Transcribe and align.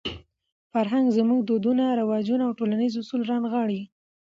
فرهنګ 0.71 1.05
زموږ 1.17 1.39
دودونه، 1.49 1.83
رواجونه 1.99 2.43
او 2.47 2.51
ټولنیز 2.59 2.93
اصول 3.01 3.21
رانغاړي. 3.31 3.81